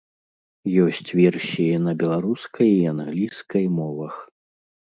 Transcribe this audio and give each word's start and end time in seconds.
Ёсць 0.83 1.09
версіі 1.19 1.75
на 1.89 1.93
беларускай 2.01 2.73
і 2.81 2.81
англійскай 2.95 3.65
мовах. 3.79 4.15